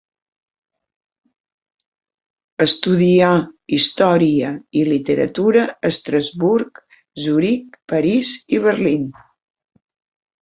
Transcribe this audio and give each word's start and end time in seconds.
Estudià 2.65 3.27
història 3.77 4.49
i 4.81 4.85
literatura 4.87 5.65
a 5.73 5.91
Estrasburg, 5.93 6.81
Zuric, 7.27 7.77
París 7.95 8.33
i 8.59 8.63
Berlín. 8.69 9.05